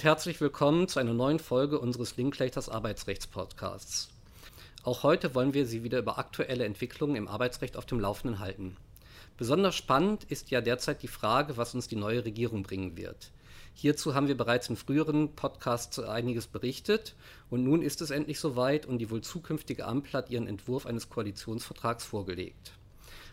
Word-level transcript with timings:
und 0.00 0.04
herzlich 0.04 0.40
willkommen 0.40 0.88
zu 0.88 0.98
einer 0.98 1.12
neuen 1.12 1.38
Folge 1.38 1.78
unseres 1.78 2.16
Linklaters 2.16 2.70
Arbeitsrechtspodcasts. 2.70 4.08
Auch 4.82 5.02
heute 5.02 5.34
wollen 5.34 5.52
wir 5.52 5.66
Sie 5.66 5.84
wieder 5.84 5.98
über 5.98 6.16
aktuelle 6.18 6.64
Entwicklungen 6.64 7.16
im 7.16 7.28
Arbeitsrecht 7.28 7.76
auf 7.76 7.84
dem 7.84 8.00
Laufenden 8.00 8.38
halten. 8.38 8.78
Besonders 9.36 9.74
spannend 9.76 10.24
ist 10.24 10.50
ja 10.50 10.62
derzeit 10.62 11.02
die 11.02 11.08
Frage, 11.08 11.58
was 11.58 11.74
uns 11.74 11.86
die 11.86 11.96
neue 11.96 12.24
Regierung 12.24 12.62
bringen 12.62 12.96
wird. 12.96 13.30
Hierzu 13.74 14.14
haben 14.14 14.26
wir 14.26 14.38
bereits 14.38 14.70
in 14.70 14.76
früheren 14.76 15.36
Podcasts 15.36 15.98
einiges 15.98 16.46
berichtet 16.46 17.14
und 17.50 17.62
nun 17.62 17.82
ist 17.82 18.00
es 18.00 18.08
endlich 18.08 18.40
soweit 18.40 18.86
und 18.86 19.00
die 19.00 19.10
wohl 19.10 19.20
zukünftige 19.20 19.84
Ampel 19.84 20.14
hat 20.14 20.30
ihren 20.30 20.46
Entwurf 20.46 20.86
eines 20.86 21.10
Koalitionsvertrags 21.10 22.06
vorgelegt. 22.06 22.72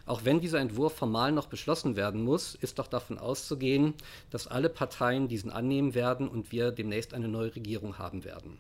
Auch 0.08 0.24
wenn 0.24 0.40
dieser 0.40 0.62
Entwurf 0.62 0.96
formal 0.96 1.34
noch 1.34 1.48
beschlossen 1.48 1.98
werden 1.98 2.24
muss, 2.24 2.56
ist 2.56 2.80
doch 2.80 2.88
davon 2.88 3.20
auszugehen, 3.20 3.94
dass 4.30 4.48
alle 4.48 4.70
Parteien 4.70 5.28
diesen 5.28 5.52
annehmen 5.52 5.96
werden 5.96 6.30
und 6.30 6.54
wir 6.54 6.72
demnächst 6.72 7.14
eine 7.14 7.28
neue 7.28 7.54
Regierung 7.54 7.98
haben 7.98 8.24
werden. 8.24 8.58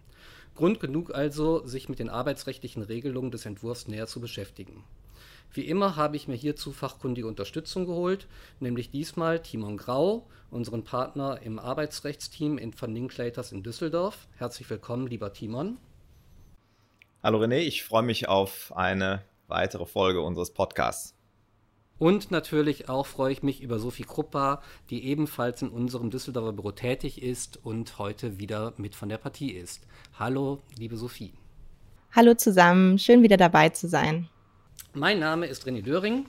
Grund 0.55 0.81
genug 0.81 1.15
also, 1.15 1.65
sich 1.65 1.87
mit 1.87 1.99
den 1.99 2.09
arbeitsrechtlichen 2.09 2.83
Regelungen 2.83 3.31
des 3.31 3.45
Entwurfs 3.45 3.87
näher 3.87 4.07
zu 4.07 4.19
beschäftigen. 4.19 4.83
Wie 5.53 5.61
immer 5.61 5.95
habe 5.95 6.17
ich 6.17 6.27
mir 6.27 6.35
hierzu 6.35 6.73
fachkundige 6.73 7.27
Unterstützung 7.27 7.85
geholt, 7.85 8.27
nämlich 8.59 8.91
diesmal 8.91 9.41
Timon 9.41 9.77
Grau, 9.77 10.27
unseren 10.51 10.83
Partner 10.83 11.39
im 11.41 11.59
Arbeitsrechtsteam 11.59 12.57
in 12.57 12.73
von 12.73 12.93
Linklaters 12.93 13.53
in 13.53 13.63
Düsseldorf. 13.63 14.27
Herzlich 14.35 14.69
willkommen, 14.69 15.07
lieber 15.07 15.31
Timon. 15.31 15.77
Hallo 17.23 17.41
René, 17.41 17.59
ich 17.59 17.85
freue 17.85 18.03
mich 18.03 18.27
auf 18.27 18.75
eine 18.75 19.23
weitere 19.47 19.85
Folge 19.85 20.19
unseres 20.21 20.51
Podcasts. 20.51 21.16
Und 21.99 22.29
natürlich 22.29 22.89
auch 22.89 23.07
freue 23.07 23.31
ich 23.31 23.41
mich 23.41 23.61
über 23.61 23.79
Sophie 23.79 24.03
Kruppa, 24.03 24.61
die 24.89 25.05
ebenfalls 25.05 25.63
in 25.63 25.69
unserem 25.69 26.11
Düsseldorfer 26.11 26.53
Büro 26.53 26.71
tätig 26.71 27.23
ist 27.23 27.59
und 27.63 27.97
heute 27.97 28.37
wieder 28.37 28.73
mit 28.77 28.93
von 28.93 29.09
der 29.09 29.17
Partie 29.17 29.51
ist. 29.51 29.81
Hallo, 30.19 30.61
liebe 30.77 30.95
Sophie. 30.95 31.33
Hallo 32.11 32.35
zusammen, 32.35 32.99
schön 32.99 33.23
wieder 33.23 33.37
dabei 33.37 33.69
zu 33.69 33.87
sein. 33.87 34.29
Mein 34.93 35.19
Name 35.19 35.47
ist 35.47 35.65
René 35.65 35.81
Döring 35.81 36.25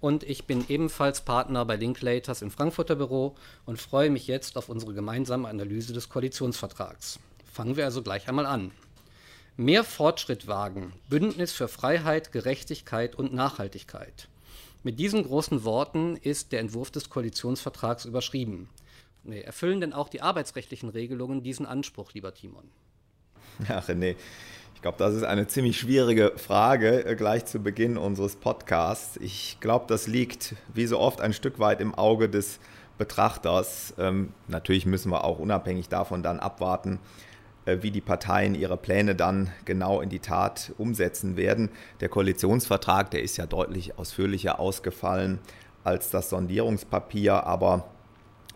und 0.00 0.22
ich 0.22 0.44
bin 0.44 0.64
ebenfalls 0.68 1.22
Partner 1.22 1.64
bei 1.64 1.76
Linklaters 1.76 2.42
im 2.42 2.50
Frankfurter 2.50 2.96
Büro 2.96 3.36
und 3.64 3.80
freue 3.80 4.10
mich 4.10 4.26
jetzt 4.26 4.58
auf 4.58 4.68
unsere 4.68 4.92
gemeinsame 4.92 5.48
Analyse 5.48 5.94
des 5.94 6.10
Koalitionsvertrags. 6.10 7.18
Fangen 7.50 7.76
wir 7.76 7.86
also 7.86 8.02
gleich 8.02 8.28
einmal 8.28 8.46
an. 8.46 8.70
Mehr 9.56 9.82
Fortschritt 9.82 10.46
wagen, 10.46 10.92
Bündnis 11.08 11.52
für 11.52 11.68
Freiheit, 11.68 12.32
Gerechtigkeit 12.32 13.14
und 13.14 13.34
Nachhaltigkeit. 13.34 14.28
Mit 14.82 14.98
diesen 14.98 15.24
großen 15.24 15.64
Worten 15.64 16.16
ist 16.16 16.52
der 16.52 16.60
Entwurf 16.60 16.90
des 16.90 17.10
Koalitionsvertrags 17.10 18.06
überschrieben. 18.06 18.68
Nee, 19.24 19.42
erfüllen 19.42 19.80
denn 19.80 19.92
auch 19.92 20.08
die 20.08 20.22
arbeitsrechtlichen 20.22 20.88
Regelungen 20.88 21.42
diesen 21.42 21.66
Anspruch, 21.66 22.12
lieber 22.14 22.32
Timon? 22.32 22.64
Ja, 23.68 23.80
René, 23.80 24.16
ich 24.74 24.80
glaube, 24.80 24.96
das 24.96 25.14
ist 25.14 25.24
eine 25.24 25.46
ziemlich 25.46 25.78
schwierige 25.78 26.32
Frage 26.36 27.04
äh, 27.04 27.14
gleich 27.14 27.44
zu 27.44 27.58
Beginn 27.58 27.98
unseres 27.98 28.36
Podcasts. 28.36 29.18
Ich 29.18 29.58
glaube, 29.60 29.84
das 29.86 30.06
liegt 30.06 30.54
wie 30.72 30.86
so 30.86 30.98
oft 30.98 31.20
ein 31.20 31.34
Stück 31.34 31.58
weit 31.58 31.82
im 31.82 31.94
Auge 31.94 32.30
des 32.30 32.58
Betrachters. 32.96 33.92
Ähm, 33.98 34.32
natürlich 34.48 34.86
müssen 34.86 35.10
wir 35.10 35.24
auch 35.24 35.38
unabhängig 35.38 35.90
davon 35.90 36.22
dann 36.22 36.40
abwarten, 36.40 36.98
wie 37.80 37.90
die 37.90 38.00
Parteien 38.00 38.54
ihre 38.54 38.76
Pläne 38.76 39.14
dann 39.14 39.50
genau 39.64 40.00
in 40.00 40.08
die 40.08 40.18
Tat 40.18 40.72
umsetzen 40.78 41.36
werden. 41.36 41.70
Der 42.00 42.08
Koalitionsvertrag, 42.08 43.10
der 43.10 43.22
ist 43.22 43.36
ja 43.36 43.46
deutlich 43.46 43.98
ausführlicher 43.98 44.60
ausgefallen 44.60 45.38
als 45.84 46.10
das 46.10 46.30
Sondierungspapier, 46.30 47.44
aber 47.44 47.84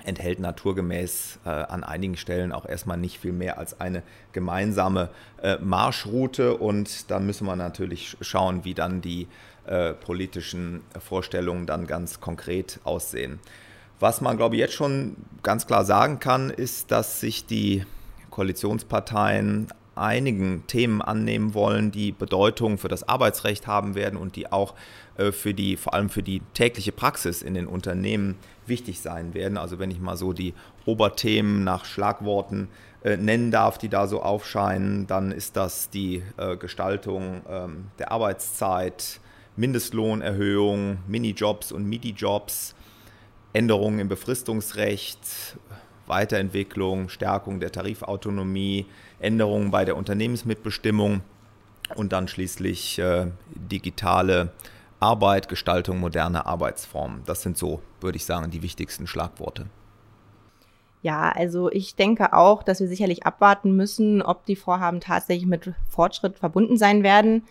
enthält 0.04 0.38
naturgemäß 0.38 1.38
äh, 1.44 1.48
an 1.48 1.82
einigen 1.82 2.16
Stellen 2.16 2.52
auch 2.52 2.66
erstmal 2.66 2.98
nicht 2.98 3.18
viel 3.18 3.32
mehr 3.32 3.58
als 3.58 3.80
eine 3.80 4.02
gemeinsame 4.32 5.08
äh, 5.42 5.56
Marschroute. 5.58 6.56
Und 6.56 7.10
dann 7.10 7.26
müssen 7.26 7.46
wir 7.46 7.56
natürlich 7.56 8.16
schauen, 8.20 8.64
wie 8.64 8.74
dann 8.74 9.00
die 9.00 9.28
äh, 9.66 9.94
politischen 9.94 10.82
Vorstellungen 10.98 11.66
dann 11.66 11.86
ganz 11.86 12.20
konkret 12.20 12.80
aussehen. 12.84 13.38
Was 14.00 14.20
man, 14.20 14.36
glaube 14.36 14.56
ich, 14.56 14.60
jetzt 14.60 14.74
schon 14.74 15.16
ganz 15.42 15.66
klar 15.66 15.84
sagen 15.84 16.18
kann, 16.18 16.50
ist, 16.50 16.90
dass 16.90 17.20
sich 17.20 17.46
die 17.46 17.84
Koalitionsparteien 18.34 19.68
einigen 19.94 20.66
Themen 20.66 21.00
annehmen 21.02 21.54
wollen, 21.54 21.92
die 21.92 22.10
Bedeutung 22.10 22.78
für 22.78 22.88
das 22.88 23.08
Arbeitsrecht 23.08 23.68
haben 23.68 23.94
werden 23.94 24.18
und 24.18 24.34
die 24.34 24.50
auch 24.50 24.74
äh, 25.16 25.30
für 25.30 25.54
die, 25.54 25.76
vor 25.76 25.94
allem 25.94 26.08
für 26.10 26.24
die 26.24 26.42
tägliche 26.52 26.90
Praxis 26.90 27.42
in 27.42 27.54
den 27.54 27.68
Unternehmen 27.68 28.34
wichtig 28.66 29.00
sein 29.00 29.34
werden. 29.34 29.56
Also 29.56 29.78
wenn 29.78 29.92
ich 29.92 30.00
mal 30.00 30.16
so 30.16 30.32
die 30.32 30.52
Oberthemen 30.84 31.62
nach 31.62 31.84
Schlagworten 31.84 32.66
äh, 33.04 33.16
nennen 33.16 33.52
darf, 33.52 33.78
die 33.78 33.88
da 33.88 34.08
so 34.08 34.20
aufscheinen, 34.20 35.06
dann 35.06 35.30
ist 35.30 35.56
das 35.56 35.90
die 35.90 36.24
äh, 36.36 36.56
Gestaltung 36.56 37.42
ähm, 37.48 37.86
der 38.00 38.10
Arbeitszeit, 38.10 39.20
Mindestlohnerhöhung, 39.54 40.98
Minijobs 41.06 41.70
und 41.70 41.88
Midi-Jobs, 41.88 42.74
Änderungen 43.52 44.00
im 44.00 44.08
Befristungsrecht, 44.08 45.20
Weiterentwicklung, 46.06 47.08
Stärkung 47.08 47.60
der 47.60 47.72
Tarifautonomie, 47.72 48.86
Änderungen 49.18 49.70
bei 49.70 49.84
der 49.84 49.96
Unternehmensmitbestimmung 49.96 51.22
und 51.96 52.12
dann 52.12 52.28
schließlich 52.28 52.98
äh, 52.98 53.26
digitale 53.54 54.52
Arbeit, 55.00 55.48
Gestaltung 55.48 56.00
moderner 56.00 56.46
Arbeitsformen. 56.46 57.22
Das 57.26 57.42
sind 57.42 57.58
so, 57.58 57.82
würde 58.00 58.16
ich 58.16 58.24
sagen, 58.24 58.50
die 58.50 58.62
wichtigsten 58.62 59.06
Schlagworte. 59.06 59.66
Ja, 61.02 61.30
also 61.30 61.70
ich 61.70 61.96
denke 61.96 62.32
auch, 62.32 62.62
dass 62.62 62.80
wir 62.80 62.88
sicherlich 62.88 63.26
abwarten 63.26 63.76
müssen, 63.76 64.22
ob 64.22 64.46
die 64.46 64.56
Vorhaben 64.56 65.00
tatsächlich 65.00 65.46
mit 65.46 65.74
Fortschritt 65.86 66.38
verbunden 66.38 66.78
sein 66.78 67.02
werden. 67.02 67.42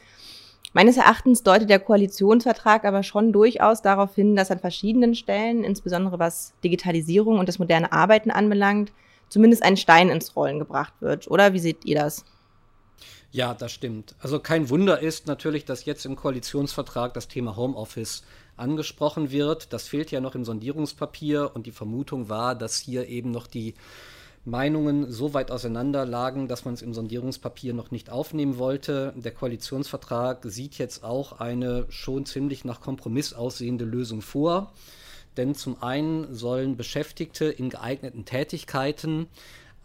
Meines 0.74 0.98
Erachtens 0.98 1.44
deutet 1.44 1.70
der 1.70 1.80
Koalitionsvertrag 1.80 2.84
aber 2.84 3.04
schon 3.04 3.32
durchaus 3.32 3.84
darauf 3.84 4.16
hin, 4.16 4.36
dass 4.36 4.50
an 4.50 4.58
verschiedenen 4.58 5.14
Stellen, 5.14 5.64
insbesondere 5.64 6.18
was 6.18 6.54
Digitalisierung 6.64 7.38
und 7.38 7.48
das 7.48 7.60
moderne 7.60 7.92
Arbeiten 7.92 8.32
anbelangt, 8.32 8.92
zumindest 9.30 9.64
ein 9.64 9.78
Stein 9.78 10.10
ins 10.10 10.36
Rollen 10.36 10.58
gebracht 10.58 10.94
wird. 11.00 11.30
Oder 11.30 11.54
wie 11.54 11.60
seht 11.60 11.86
ihr 11.86 11.96
das? 11.96 12.26
Ja, 13.32 13.54
das 13.54 13.72
stimmt. 13.72 14.16
Also 14.20 14.40
kein 14.40 14.70
Wunder 14.70 15.00
ist 15.00 15.28
natürlich, 15.28 15.66
dass 15.66 15.86
jetzt 15.86 16.06
im 16.06 16.16
Koalitionsvertrag 16.16 17.14
das 17.14 17.28
Thema 17.28 17.56
Homeoffice 17.56 18.24
angesprochen 18.58 19.32
wird. 19.32 19.74
Das 19.74 19.88
fehlt 19.88 20.12
ja 20.12 20.22
noch 20.22 20.36
im 20.36 20.46
Sondierungspapier 20.46 21.52
und 21.54 21.66
die 21.66 21.72
Vermutung 21.72 22.30
war, 22.30 22.56
dass 22.56 22.78
hier 22.78 23.08
eben 23.08 23.32
noch 23.32 23.48
die 23.48 23.74
Meinungen 24.46 25.10
so 25.10 25.34
weit 25.34 25.52
auseinander 25.52 26.06
lagen, 26.06 26.48
dass 26.48 26.66
man 26.66 26.74
es 26.74 26.82
im 26.82 26.94
Sondierungspapier 26.94 27.74
noch 27.74 27.92
nicht 27.92 28.10
aufnehmen 28.10 28.58
wollte. 28.58 29.14
Der 29.16 29.32
Koalitionsvertrag 29.32 30.44
sieht 30.44 30.78
jetzt 30.78 31.04
auch 31.04 31.40
eine 31.40 31.86
schon 31.90 32.26
ziemlich 32.26 32.66
nach 32.66 32.82
Kompromiss 32.82 33.34
aussehende 33.34 33.86
Lösung 33.86 34.22
vor. 34.22 34.74
Denn 35.38 35.56
zum 35.56 35.82
einen 35.82 36.34
sollen 36.34 36.76
Beschäftigte 36.76 37.46
in 37.46 37.70
geeigneten 37.70 38.26
Tätigkeiten 38.26 39.28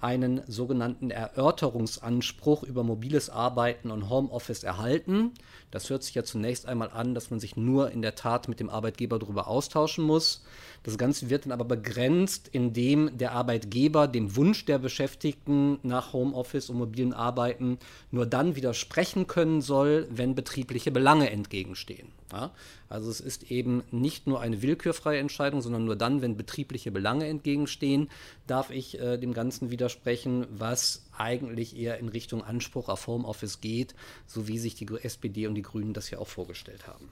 einen 0.00 0.42
sogenannten 0.46 1.10
Erörterungsanspruch 1.10 2.62
über 2.62 2.84
mobiles 2.84 3.30
Arbeiten 3.30 3.90
und 3.90 4.08
Homeoffice 4.08 4.62
erhalten. 4.62 5.32
Das 5.70 5.90
hört 5.90 6.04
sich 6.04 6.14
ja 6.14 6.22
zunächst 6.22 6.66
einmal 6.66 6.90
an, 6.90 7.14
dass 7.14 7.30
man 7.30 7.40
sich 7.40 7.56
nur 7.56 7.90
in 7.90 8.02
der 8.02 8.14
Tat 8.14 8.48
mit 8.48 8.60
dem 8.60 8.70
Arbeitgeber 8.70 9.18
darüber 9.18 9.48
austauschen 9.48 10.04
muss. 10.04 10.44
Das 10.84 10.98
Ganze 10.98 11.30
wird 11.30 11.44
dann 11.44 11.52
aber 11.52 11.64
begrenzt, 11.64 12.48
indem 12.48 13.18
der 13.18 13.32
Arbeitgeber 13.32 14.06
dem 14.06 14.36
Wunsch 14.36 14.64
der 14.66 14.78
Beschäftigten 14.78 15.78
nach 15.82 16.12
Homeoffice 16.12 16.70
und 16.70 16.78
mobilen 16.78 17.12
Arbeiten 17.12 17.78
nur 18.12 18.26
dann 18.26 18.54
widersprechen 18.54 19.26
können 19.26 19.60
soll, 19.60 20.06
wenn 20.10 20.36
betriebliche 20.36 20.92
Belange 20.92 21.30
entgegenstehen. 21.30 22.17
Ja? 22.32 22.52
Also 22.88 23.10
es 23.10 23.20
ist 23.20 23.50
eben 23.50 23.82
nicht 23.90 24.26
nur 24.26 24.40
eine 24.40 24.62
willkürfreie 24.62 25.18
Entscheidung, 25.18 25.62
sondern 25.62 25.84
nur 25.84 25.96
dann, 25.96 26.22
wenn 26.22 26.36
betriebliche 26.36 26.90
Belange 26.90 27.26
entgegenstehen, 27.26 28.08
darf 28.46 28.70
ich 28.70 29.00
äh, 29.00 29.18
dem 29.18 29.32
Ganzen 29.32 29.70
widersprechen, 29.70 30.46
was 30.50 31.06
eigentlich 31.16 31.76
eher 31.76 31.98
in 31.98 32.08
Richtung 32.08 32.42
Anspruch 32.42 32.88
auf 32.88 33.06
Homeoffice 33.06 33.60
geht, 33.60 33.94
so 34.26 34.48
wie 34.48 34.58
sich 34.58 34.74
die 34.74 34.88
SPD 35.02 35.46
und 35.46 35.54
die 35.54 35.62
Grünen 35.62 35.92
das 35.92 36.10
ja 36.10 36.18
auch 36.18 36.28
vorgestellt 36.28 36.86
haben. 36.86 37.08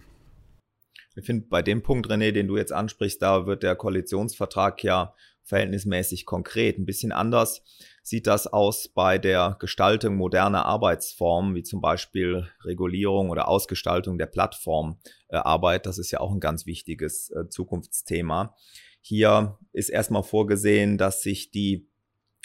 Ich 1.17 1.25
finde, 1.25 1.47
bei 1.49 1.63
dem 1.63 1.83
Punkt, 1.83 2.09
René, 2.09 2.31
den 2.33 2.47
du 2.47 2.59
jetzt 2.59 2.73
ansprichst, 2.73 3.23
da 3.23 3.47
wird 3.47 3.63
der 3.63 3.75
Koalitionsvertrag 3.75 4.83
ja 4.85 5.15
verhältnismäßig 5.47 6.27
konkret. 6.27 6.79
Ein 6.79 6.87
bisschen 6.87 7.13
anders 7.13 7.63
sieht 8.03 8.27
das 8.27 8.47
aus 8.47 8.89
bei 8.89 9.17
der 9.17 9.57
Gestaltung 9.59 10.17
moderner 10.17 10.67
Arbeitsformen, 10.67 11.55
wie 11.55 11.63
zum 11.63 11.81
Beispiel 11.81 12.49
Regulierung 12.65 13.31
oder 13.31 13.49
Ausgestaltung 13.49 14.19
der 14.19 14.27
Plattformarbeit. 14.27 15.87
Das 15.87 15.99
ist 15.99 16.11
ja 16.11 16.21
auch 16.21 16.33
ein 16.33 16.41
ganz 16.41 16.67
wichtiges 16.67 17.31
äh, 17.31 17.49
Zukunftsthema. 17.49 18.55
Hier 19.01 19.59
ist 19.73 19.89
erstmal 19.89 20.25
vorgesehen, 20.25 20.99
dass 20.99 21.23
sich 21.23 21.53
die 21.53 21.89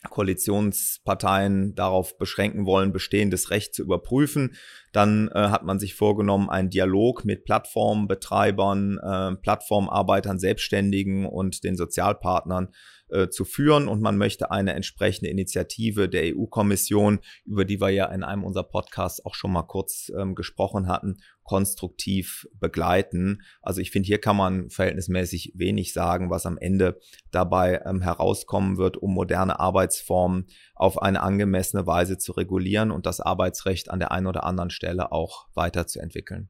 Koalitionsparteien 0.09 1.75
darauf 1.75 2.17
beschränken 2.17 2.65
wollen, 2.65 2.91
bestehendes 2.91 3.51
Recht 3.51 3.75
zu 3.75 3.83
überprüfen. 3.83 4.55
Dann 4.91 5.29
äh, 5.29 5.49
hat 5.49 5.63
man 5.63 5.79
sich 5.79 5.93
vorgenommen, 5.93 6.49
einen 6.49 6.69
Dialog 6.69 7.23
mit 7.23 7.45
Plattformbetreibern, 7.45 8.97
äh, 8.97 9.35
Plattformarbeitern, 9.35 10.39
Selbstständigen 10.39 11.25
und 11.25 11.63
den 11.63 11.77
Sozialpartnern 11.77 12.69
äh, 13.11 13.29
zu 13.29 13.45
führen 13.45 13.87
und 13.87 14.01
man 14.01 14.17
möchte 14.17 14.51
eine 14.51 14.73
entsprechende 14.73 15.29
Initiative 15.29 16.09
der 16.09 16.35
EU-Kommission, 16.35 17.19
über 17.45 17.65
die 17.65 17.81
wir 17.81 17.89
ja 17.89 18.05
in 18.05 18.23
einem 18.23 18.43
unserer 18.43 18.63
Podcasts 18.63 19.25
auch 19.25 19.35
schon 19.35 19.51
mal 19.51 19.63
kurz 19.63 20.11
ähm, 20.17 20.35
gesprochen 20.35 20.87
hatten, 20.87 21.17
konstruktiv 21.43 22.47
begleiten. 22.59 23.41
Also 23.61 23.81
ich 23.81 23.91
finde, 23.91 24.07
hier 24.07 24.19
kann 24.19 24.37
man 24.37 24.69
verhältnismäßig 24.69 25.53
wenig 25.55 25.93
sagen, 25.93 26.29
was 26.29 26.45
am 26.45 26.57
Ende 26.57 26.99
dabei 27.31 27.81
ähm, 27.85 28.01
herauskommen 28.01 28.77
wird, 28.77 28.97
um 28.97 29.13
moderne 29.13 29.59
Arbeitsformen 29.59 30.47
auf 30.75 31.01
eine 31.01 31.21
angemessene 31.21 31.85
Weise 31.85 32.17
zu 32.17 32.31
regulieren 32.31 32.91
und 32.91 33.05
das 33.05 33.19
Arbeitsrecht 33.19 33.89
an 33.89 33.99
der 33.99 34.11
einen 34.11 34.27
oder 34.27 34.45
anderen 34.45 34.69
Stelle 34.69 35.11
auch 35.11 35.47
weiterzuentwickeln. 35.53 36.49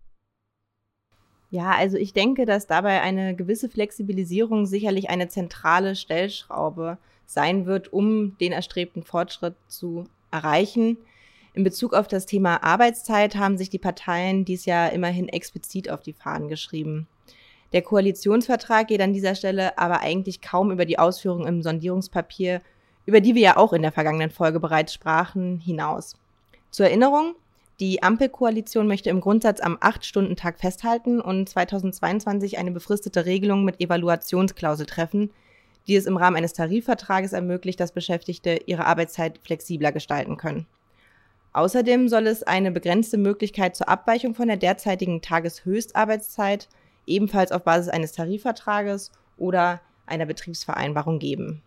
Ja, 1.52 1.72
also 1.72 1.98
ich 1.98 2.14
denke, 2.14 2.46
dass 2.46 2.66
dabei 2.66 3.02
eine 3.02 3.36
gewisse 3.36 3.68
Flexibilisierung 3.68 4.66
sicherlich 4.66 5.10
eine 5.10 5.28
zentrale 5.28 5.98
Stellschraube 5.98 6.98
sein 7.26 7.66
wird, 7.66 7.92
um 7.92 8.38
den 8.38 8.54
erstrebten 8.54 9.04
Fortschritt 9.04 9.56
zu 9.68 10.06
erreichen. 10.32 10.98
In 11.54 11.66
Bezug 11.66 11.94
auf 11.94 12.08
das 12.08 12.26
Thema 12.26 12.64
Arbeitszeit 12.64 13.36
haben 13.36 13.58
sich 13.58 13.70
die 13.70 13.80
Parteien 13.80 14.46
dies 14.46 14.64
Jahr 14.64 14.94
immerhin 14.94 15.28
explizit 15.28 15.90
auf 15.90 16.02
die 16.02 16.14
Fahnen 16.14 16.48
geschrieben. 16.48 17.08
Der 17.74 17.82
Koalitionsvertrag 17.82 18.88
geht 18.88 19.02
an 19.02 19.14
dieser 19.14 19.36
Stelle 19.36 19.78
aber 19.78 20.00
eigentlich 20.00 20.40
kaum 20.40 20.72
über 20.72 20.86
die 20.86 21.00
Ausführungen 21.00 21.48
im 21.48 21.62
Sondierungspapier, 21.62 22.62
über 23.06 23.20
die 23.20 23.36
wir 23.36 23.42
ja 23.42 23.58
auch 23.58 23.74
in 23.74 23.82
der 23.82 23.92
vergangenen 23.92 24.30
Folge 24.30 24.62
bereits 24.62 24.94
sprachen, 24.94 25.60
hinaus. 25.60 26.16
Zur 26.70 26.86
Erinnerung, 26.86 27.36
die 27.82 28.04
Ampelkoalition 28.04 28.86
möchte 28.86 29.10
im 29.10 29.22
Grundsatz 29.22 29.60
am 29.60 29.76
8-Stunden-Tag 29.76 30.60
festhalten 30.60 31.20
und 31.20 31.50
2022 31.50 32.60
eine 32.60 32.70
befristete 32.70 33.26
Regelung 33.26 33.66
mit 33.66 33.82
Evaluationsklausel 33.82 34.86
treffen, 34.86 35.32
die 35.88 35.96
es 35.96 36.06
im 36.06 36.16
Rahmen 36.16 36.38
eines 36.38 36.54
Tarifvertrages 36.54 37.34
ermöglicht, 37.34 37.80
dass 37.80 37.92
Beschäftigte 37.92 38.60
ihre 38.68 38.86
Arbeitszeit 38.86 39.40
flexibler 39.44 39.92
gestalten 39.92 40.38
können. 40.38 40.68
Außerdem 41.54 42.08
soll 42.08 42.28
es 42.28 42.44
eine 42.44 42.72
begrenzte 42.72 43.18
Möglichkeit 43.18 43.76
zur 43.76 43.90
Abweichung 43.90 44.36
von 44.36 44.48
der 44.48 44.58
derzeitigen 44.58 45.24
Tageshöchstarbeitszeit 45.24 46.70
ebenfalls 47.08 47.52
auf 47.52 47.64
Basis 47.64 47.90
eines 47.90 48.12
Tarifvertrages 48.12 49.12
oder 49.40 49.82
einer 50.06 50.28
Betriebsvereinbarung 50.28 51.18
geben. 51.18 51.64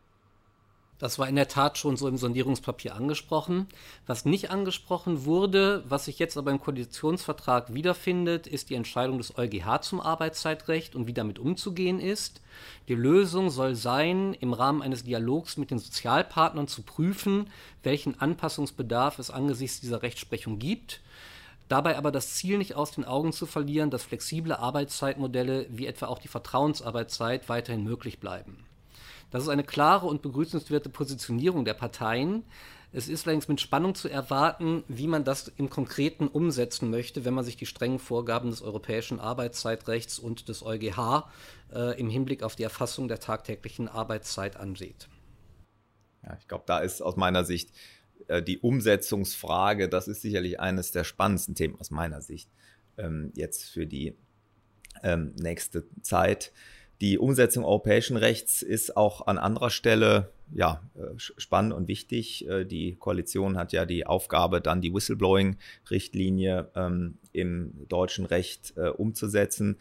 Das 1.00 1.18
war 1.18 1.28
in 1.28 1.34
der 1.34 1.48
Tat 1.48 1.76
schon 1.76 1.96
so 1.96 2.06
im 2.06 2.16
Sondierungspapier 2.16 2.94
angesprochen. 2.94 3.66
Was 4.06 4.24
nicht 4.24 4.50
angesprochen 4.50 5.24
wurde, 5.24 5.82
was 5.88 6.04
sich 6.04 6.20
jetzt 6.20 6.36
aber 6.36 6.52
im 6.52 6.60
Koalitionsvertrag 6.60 7.74
wiederfindet, 7.74 8.46
ist 8.46 8.70
die 8.70 8.76
Entscheidung 8.76 9.18
des 9.18 9.36
EuGH 9.36 9.80
zum 9.82 10.00
Arbeitszeitrecht 10.00 10.94
und 10.94 11.08
wie 11.08 11.12
damit 11.12 11.40
umzugehen 11.40 11.98
ist. 11.98 12.40
Die 12.86 12.94
Lösung 12.94 13.50
soll 13.50 13.74
sein, 13.74 14.34
im 14.34 14.52
Rahmen 14.52 14.82
eines 14.82 15.02
Dialogs 15.02 15.56
mit 15.56 15.72
den 15.72 15.80
Sozialpartnern 15.80 16.68
zu 16.68 16.82
prüfen, 16.82 17.50
welchen 17.82 18.20
Anpassungsbedarf 18.20 19.18
es 19.18 19.30
angesichts 19.30 19.80
dieser 19.80 20.02
Rechtsprechung 20.02 20.60
gibt. 20.60 21.00
Dabei 21.68 21.98
aber 21.98 22.12
das 22.12 22.34
Ziel 22.34 22.58
nicht 22.58 22.76
aus 22.76 22.92
den 22.92 23.04
Augen 23.04 23.32
zu 23.32 23.46
verlieren, 23.46 23.90
dass 23.90 24.04
flexible 24.04 24.52
Arbeitszeitmodelle 24.52 25.66
wie 25.70 25.86
etwa 25.86 26.06
auch 26.06 26.18
die 26.18 26.28
Vertrauensarbeitszeit 26.28 27.48
weiterhin 27.48 27.82
möglich 27.82 28.20
bleiben. 28.20 28.63
Das 29.34 29.42
ist 29.42 29.48
eine 29.48 29.64
klare 29.64 30.06
und 30.06 30.22
begrüßenswerte 30.22 30.90
Positionierung 30.90 31.64
der 31.64 31.74
Parteien. 31.74 32.44
Es 32.92 33.08
ist 33.08 33.26
allerdings 33.26 33.48
mit 33.48 33.60
Spannung 33.60 33.96
zu 33.96 34.08
erwarten, 34.08 34.84
wie 34.86 35.08
man 35.08 35.24
das 35.24 35.48
im 35.56 35.68
Konkreten 35.68 36.28
umsetzen 36.28 36.88
möchte, 36.88 37.24
wenn 37.24 37.34
man 37.34 37.44
sich 37.44 37.56
die 37.56 37.66
strengen 37.66 37.98
Vorgaben 37.98 38.50
des 38.50 38.62
europäischen 38.62 39.18
Arbeitszeitrechts 39.18 40.20
und 40.20 40.48
des 40.48 40.62
EuGH 40.62 41.24
äh, 41.72 41.98
im 41.98 42.08
Hinblick 42.08 42.44
auf 42.44 42.54
die 42.54 42.62
Erfassung 42.62 43.08
der 43.08 43.18
tagtäglichen 43.18 43.88
Arbeitszeit 43.88 44.54
ansieht. 44.56 45.08
Ja, 46.22 46.36
ich 46.38 46.46
glaube, 46.46 46.62
da 46.68 46.78
ist 46.78 47.02
aus 47.02 47.16
meiner 47.16 47.44
Sicht 47.44 47.72
äh, 48.28 48.40
die 48.40 48.60
Umsetzungsfrage, 48.60 49.88
das 49.88 50.06
ist 50.06 50.22
sicherlich 50.22 50.60
eines 50.60 50.92
der 50.92 51.02
spannendsten 51.02 51.56
Themen 51.56 51.74
aus 51.80 51.90
meiner 51.90 52.22
Sicht 52.22 52.52
ähm, 52.98 53.32
jetzt 53.34 53.64
für 53.64 53.88
die 53.88 54.16
ähm, 55.02 55.34
nächste 55.34 55.88
Zeit. 56.02 56.52
Die 57.00 57.18
Umsetzung 57.18 57.64
europäischen 57.64 58.16
Rechts 58.16 58.62
ist 58.62 58.96
auch 58.96 59.26
an 59.26 59.38
anderer 59.38 59.70
Stelle 59.70 60.30
ja, 60.52 60.82
äh, 60.94 61.18
spannend 61.18 61.72
und 61.72 61.88
wichtig. 61.88 62.46
Äh, 62.48 62.64
die 62.64 62.96
Koalition 62.96 63.56
hat 63.56 63.72
ja 63.72 63.86
die 63.86 64.06
Aufgabe, 64.06 64.60
dann 64.60 64.80
die 64.80 64.92
Whistleblowing-Richtlinie 64.92 66.68
ähm, 66.74 67.18
im 67.32 67.72
deutschen 67.88 68.26
Recht 68.26 68.74
äh, 68.76 68.88
umzusetzen. 68.88 69.76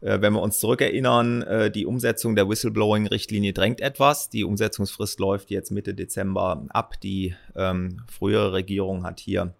Äh, 0.00 0.20
wenn 0.20 0.32
wir 0.34 0.42
uns 0.42 0.58
zurückerinnern, 0.58 1.42
äh, 1.42 1.70
die 1.70 1.86
Umsetzung 1.86 2.34
der 2.34 2.48
Whistleblowing-Richtlinie 2.48 3.52
drängt 3.52 3.80
etwas. 3.80 4.28
Die 4.28 4.44
Umsetzungsfrist 4.44 5.20
läuft 5.20 5.50
jetzt 5.50 5.70
Mitte 5.70 5.94
Dezember 5.94 6.66
ab. 6.68 7.00
Die 7.00 7.34
ähm, 7.54 8.02
frühere 8.08 8.52
Regierung 8.52 9.04
hat 9.04 9.20
hier 9.20 9.54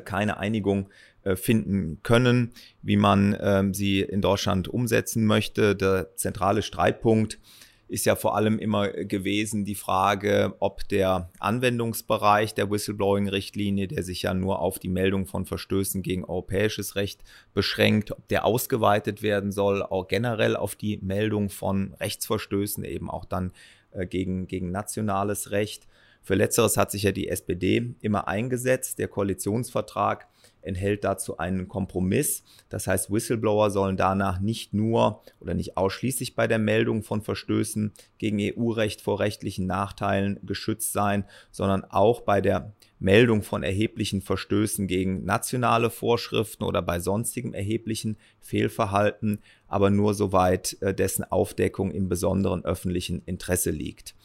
keine 0.00 0.38
Einigung 0.38 0.88
äh, 1.22 1.34
finden 1.34 1.98
können, 2.02 2.52
wie 2.82 2.96
man 2.96 3.36
ähm, 3.40 3.74
sie 3.74 4.00
in 4.00 4.20
Deutschland 4.20 4.68
umsetzen 4.68 5.26
möchte. 5.26 5.74
Der 5.74 6.14
zentrale 6.14 6.62
Streitpunkt 6.62 7.40
ist 7.88 8.06
ja 8.06 8.16
vor 8.16 8.36
allem 8.36 8.58
immer 8.58 8.88
gewesen 8.88 9.64
die 9.64 9.74
Frage, 9.74 10.54
ob 10.58 10.88
der 10.88 11.30
Anwendungsbereich 11.38 12.54
der 12.54 12.70
Whistleblowing-Richtlinie, 12.70 13.88
der 13.88 14.02
sich 14.02 14.22
ja 14.22 14.34
nur 14.34 14.60
auf 14.60 14.78
die 14.78 14.88
Meldung 14.88 15.26
von 15.26 15.46
Verstößen 15.46 16.02
gegen 16.02 16.24
europäisches 16.24 16.96
Recht 16.96 17.22
beschränkt, 17.54 18.12
ob 18.12 18.26
der 18.28 18.44
ausgeweitet 18.44 19.22
werden 19.22 19.52
soll, 19.52 19.82
auch 19.82 20.08
generell 20.08 20.56
auf 20.56 20.74
die 20.74 20.98
Meldung 20.98 21.48
von 21.48 21.94
Rechtsverstößen, 21.94 22.84
eben 22.84 23.10
auch 23.10 23.24
dann 23.24 23.52
äh, 23.92 24.06
gegen, 24.06 24.46
gegen 24.46 24.70
nationales 24.70 25.50
Recht. 25.50 25.86
Für 26.26 26.34
letzteres 26.34 26.76
hat 26.76 26.90
sich 26.90 27.04
ja 27.04 27.12
die 27.12 27.28
SPD 27.28 27.94
immer 28.00 28.26
eingesetzt. 28.26 28.98
Der 28.98 29.06
Koalitionsvertrag 29.06 30.26
enthält 30.60 31.04
dazu 31.04 31.38
einen 31.38 31.68
Kompromiss. 31.68 32.42
Das 32.68 32.88
heißt, 32.88 33.12
Whistleblower 33.12 33.70
sollen 33.70 33.96
danach 33.96 34.40
nicht 34.40 34.74
nur 34.74 35.22
oder 35.38 35.54
nicht 35.54 35.76
ausschließlich 35.76 36.34
bei 36.34 36.48
der 36.48 36.58
Meldung 36.58 37.04
von 37.04 37.22
Verstößen 37.22 37.92
gegen 38.18 38.40
EU-Recht 38.40 39.02
vor 39.02 39.20
rechtlichen 39.20 39.68
Nachteilen 39.68 40.40
geschützt 40.42 40.92
sein, 40.92 41.26
sondern 41.52 41.84
auch 41.84 42.22
bei 42.22 42.40
der 42.40 42.72
Meldung 42.98 43.44
von 43.44 43.62
erheblichen 43.62 44.20
Verstößen 44.20 44.88
gegen 44.88 45.24
nationale 45.24 45.90
Vorschriften 45.90 46.64
oder 46.64 46.82
bei 46.82 46.98
sonstigem 46.98 47.54
erheblichen 47.54 48.16
Fehlverhalten, 48.40 49.38
aber 49.68 49.90
nur 49.90 50.12
soweit 50.12 50.76
äh, 50.80 50.92
dessen 50.92 51.22
Aufdeckung 51.22 51.92
im 51.92 52.08
besonderen 52.08 52.64
öffentlichen 52.64 53.22
Interesse 53.26 53.70
liegt. 53.70 54.16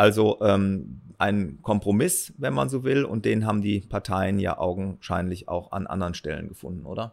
Also 0.00 0.38
ähm, 0.40 1.02
ein 1.18 1.58
Kompromiss, 1.60 2.32
wenn 2.38 2.54
man 2.54 2.70
so 2.70 2.84
will, 2.84 3.04
und 3.04 3.26
den 3.26 3.44
haben 3.44 3.60
die 3.60 3.80
Parteien 3.80 4.38
ja 4.38 4.56
augenscheinlich 4.56 5.46
auch 5.46 5.72
an 5.72 5.86
anderen 5.86 6.14
Stellen 6.14 6.48
gefunden, 6.48 6.86
oder? 6.86 7.12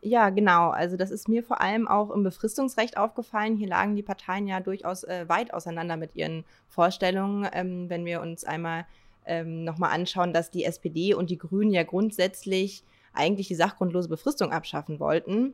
Ja, 0.00 0.30
genau. 0.30 0.70
Also 0.70 0.96
das 0.96 1.10
ist 1.10 1.28
mir 1.28 1.42
vor 1.42 1.60
allem 1.60 1.86
auch 1.88 2.10
im 2.10 2.22
Befristungsrecht 2.22 2.96
aufgefallen. 2.96 3.58
Hier 3.58 3.68
lagen 3.68 3.96
die 3.96 4.02
Parteien 4.02 4.46
ja 4.46 4.60
durchaus 4.60 5.04
äh, 5.04 5.28
weit 5.28 5.52
auseinander 5.52 5.98
mit 5.98 6.16
ihren 6.16 6.44
Vorstellungen. 6.68 7.46
Ähm, 7.52 7.90
wenn 7.90 8.06
wir 8.06 8.22
uns 8.22 8.44
einmal 8.44 8.86
ähm, 9.26 9.62
nochmal 9.62 9.90
anschauen, 9.92 10.32
dass 10.32 10.50
die 10.50 10.64
SPD 10.64 11.12
und 11.12 11.28
die 11.28 11.36
Grünen 11.36 11.70
ja 11.70 11.82
grundsätzlich 11.82 12.82
eigentlich 13.12 13.48
die 13.48 13.56
sachgrundlose 13.56 14.08
Befristung 14.08 14.52
abschaffen 14.52 15.00
wollten. 15.00 15.52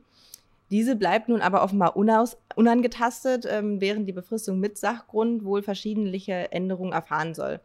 Diese 0.71 0.97
bleibt 0.97 1.29
nun 1.29 1.41
aber 1.41 1.63
offenbar 1.63 1.97
unaus, 1.97 2.37
unangetastet, 2.55 3.47
ähm, 3.49 3.81
während 3.81 4.07
die 4.09 4.13
Befristung 4.13 4.61
mit 4.61 4.77
Sachgrund 4.77 5.45
wohl 5.45 5.63
verschiedentliche 5.63 6.53
Änderungen 6.53 6.93
erfahren 6.93 7.35
soll. 7.35 7.61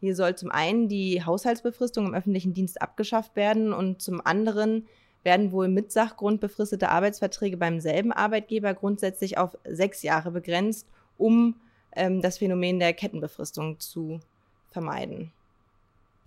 Hier 0.00 0.14
soll 0.14 0.36
zum 0.36 0.50
einen 0.50 0.88
die 0.88 1.24
Haushaltsbefristung 1.24 2.06
im 2.06 2.14
öffentlichen 2.14 2.54
Dienst 2.54 2.80
abgeschafft 2.80 3.36
werden 3.36 3.72
und 3.72 4.02
zum 4.02 4.24
anderen 4.24 4.86
werden 5.24 5.50
wohl 5.50 5.68
mit 5.68 5.90
Sachgrund 5.90 6.40
befristete 6.40 6.90
Arbeitsverträge 6.90 7.56
beim 7.56 7.80
selben 7.80 8.12
Arbeitgeber 8.12 8.74
grundsätzlich 8.74 9.38
auf 9.38 9.56
sechs 9.64 10.02
Jahre 10.02 10.30
begrenzt, 10.30 10.86
um 11.16 11.56
ähm, 11.96 12.20
das 12.20 12.38
Phänomen 12.38 12.78
der 12.78 12.92
Kettenbefristung 12.92 13.80
zu 13.80 14.20
vermeiden. 14.70 15.32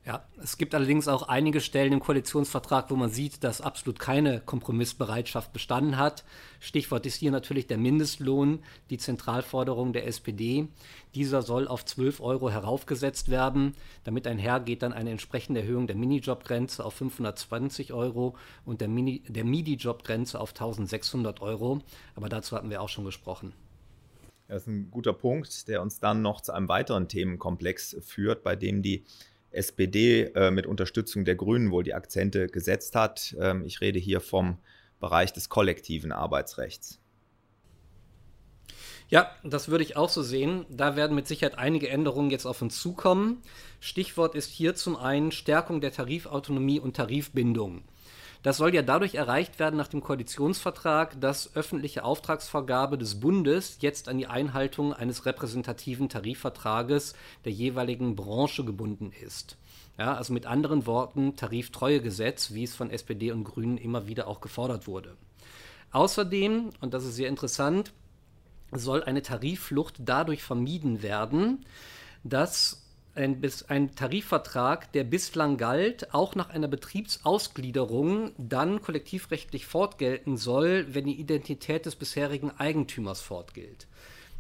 Ja, 0.07 0.25
es 0.41 0.57
gibt 0.57 0.73
allerdings 0.73 1.09
auch 1.09 1.23
einige 1.27 1.59
Stellen 1.59 1.91
im 1.91 1.99
Koalitionsvertrag, 1.99 2.89
wo 2.89 2.95
man 2.95 3.09
sieht, 3.09 3.43
dass 3.43 3.59
absolut 3.59 3.99
keine 3.99 4.39
Kompromissbereitschaft 4.39 5.51
bestanden 5.51 5.97
hat. 5.97 6.23
Stichwort 6.61 7.05
ist 7.05 7.17
hier 7.17 7.29
natürlich 7.29 7.67
der 7.67 7.77
Mindestlohn, 7.77 8.59
die 8.89 8.99
Zentralforderung 8.99 9.91
der 9.91 10.07
SPD. 10.07 10.69
Dieser 11.13 11.41
soll 11.41 11.67
auf 11.67 11.83
12 11.83 12.21
Euro 12.21 12.49
heraufgesetzt 12.49 13.29
werden. 13.29 13.75
Damit 14.05 14.27
einhergeht 14.27 14.81
dann 14.81 14.93
eine 14.93 15.11
entsprechende 15.11 15.59
Erhöhung 15.59 15.87
der 15.87 15.97
Minijobgrenze 15.97 16.85
auf 16.85 16.93
520 16.93 17.91
Euro 17.91 18.37
und 18.63 18.79
der, 18.79 18.87
Mini 18.87 19.23
der 19.27 19.43
MIDI-Jobgrenze 19.43 20.39
auf 20.39 20.51
1600 20.51 21.41
Euro. 21.41 21.81
Aber 22.15 22.29
dazu 22.29 22.55
hatten 22.55 22.69
wir 22.69 22.81
auch 22.81 22.87
schon 22.87 23.03
gesprochen. 23.03 23.51
Das 24.47 24.61
ist 24.61 24.67
ein 24.67 24.89
guter 24.89 25.11
Punkt, 25.11 25.67
der 25.67 25.81
uns 25.81 25.99
dann 25.99 26.21
noch 26.21 26.39
zu 26.39 26.53
einem 26.53 26.69
weiteren 26.69 27.09
Themenkomplex 27.09 27.97
führt, 27.99 28.43
bei 28.43 28.55
dem 28.55 28.81
die 28.81 29.03
SPD 29.51 30.23
äh, 30.35 30.51
mit 30.51 30.65
Unterstützung 30.65 31.25
der 31.25 31.35
Grünen 31.35 31.71
wohl 31.71 31.83
die 31.83 31.93
Akzente 31.93 32.47
gesetzt 32.47 32.95
hat. 32.95 33.35
Ähm, 33.39 33.63
ich 33.65 33.81
rede 33.81 33.99
hier 33.99 34.21
vom 34.21 34.57
Bereich 34.99 35.33
des 35.33 35.49
kollektiven 35.49 36.11
Arbeitsrechts. 36.11 36.99
Ja, 39.09 39.31
das 39.43 39.69
würde 39.69 39.85
ich 39.85 39.95
auch 39.95 40.09
so 40.09 40.21
sehen. 40.21 40.65
Da 40.69 40.97
werden 40.97 41.15
mit 41.15 41.27
Sicherheit 41.27 41.57
einige 41.57 41.89
Änderungen 41.89 42.29
jetzt 42.29 42.45
auf 42.45 42.61
uns 42.61 42.79
zukommen. 42.79 43.41
Stichwort 43.79 44.35
ist 44.35 44.49
hier 44.49 44.75
zum 44.75 44.97
einen 44.97 45.31
Stärkung 45.31 45.79
der 45.79 45.93
Tarifautonomie 45.93 46.79
und 46.79 46.97
Tarifbindung. 46.97 47.83
Das 48.47 48.55
soll 48.55 48.73
ja 48.73 48.81
dadurch 48.81 49.15
erreicht 49.15 49.59
werden 49.59 49.75
nach 49.75 49.89
dem 49.89 49.99
Koalitionsvertrag, 49.99 51.19
dass 51.19 51.53
öffentliche 51.57 52.05
Auftragsvergabe 52.05 52.97
des 52.97 53.19
Bundes 53.19 53.79
jetzt 53.81 54.07
an 54.07 54.17
die 54.17 54.27
Einhaltung 54.27 54.93
eines 54.93 55.25
repräsentativen 55.25 56.07
Tarifvertrages 56.07 57.13
der 57.43 57.51
jeweiligen 57.51 58.15
Branche 58.15 58.63
gebunden 58.63 59.11
ist. 59.11 59.57
Ja, 59.97 60.13
also 60.13 60.31
mit 60.31 60.45
anderen 60.45 60.85
Worten 60.85 61.35
Tariftreuegesetz, 61.35 62.53
wie 62.53 62.63
es 62.63 62.73
von 62.73 62.89
SPD 62.89 63.33
und 63.33 63.43
Grünen 63.43 63.77
immer 63.77 64.07
wieder 64.07 64.29
auch 64.29 64.39
gefordert 64.39 64.87
wurde. 64.87 65.17
Außerdem, 65.91 66.69
und 66.79 66.93
das 66.93 67.03
ist 67.03 67.17
sehr 67.17 67.27
interessant, 67.27 67.91
soll 68.71 69.03
eine 69.03 69.23
Tarifflucht 69.23 69.95
dadurch 69.99 70.41
vermieden 70.41 71.01
werden, 71.03 71.65
dass 72.23 72.86
ein, 73.17 73.41
ein, 73.67 73.95
Tarifvertrag, 73.95 74.91
der 74.93 75.03
bislang 75.03 75.57
galt, 75.57 76.13
auch 76.13 76.35
nach 76.35 76.49
einer 76.49 76.67
Betriebsausgliederung 76.67 78.31
dann 78.37 78.81
kollektivrechtlich 78.81 79.65
fortgelten 79.65 80.37
soll, 80.37 80.85
wenn 80.93 81.05
die 81.05 81.19
Identität 81.19 81.85
des 81.85 81.95
bisherigen 81.95 82.51
Eigentümers 82.51 83.21
fortgilt. 83.21 83.87